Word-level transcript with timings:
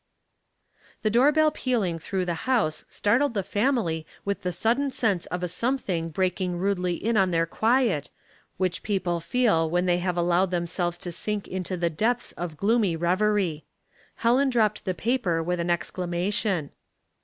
The 1.03 1.11
door 1.11 1.31
bell 1.31 1.51
pealing 1.51 1.99
through 1.99 2.25
the 2.25 2.33
house 2.49 2.85
startled 2.89 3.35
the 3.35 3.43
family 3.43 4.07
with 4.25 4.43
a 4.43 4.51
sudden 4.51 4.89
sense 4.89 5.27
of 5.27 5.43
a 5.43 5.47
something 5.47 6.09
breaking 6.09 6.57
rudely 6.57 6.95
in 6.95 7.17
on 7.17 7.29
their 7.29 7.45
quiet, 7.45 8.09
which 8.57 8.81
people 8.81 9.19
feel 9.19 9.69
when 9.69 9.85
they 9.85 9.99
have 9.99 10.17
allowed 10.17 10.49
themselves 10.49 10.97
to 11.05 11.11
sink 11.11 11.47
into 11.47 11.77
the 11.77 11.91
depths 11.91 12.31
of 12.31 12.57
gloomy 12.57 12.95
reverie. 12.95 13.63
Helen 14.15 14.49
dropped 14.49 14.85
the 14.85 14.95
paper 14.95 15.43
with 15.43 15.59
an 15.59 15.69
exclamation. 15.69 16.71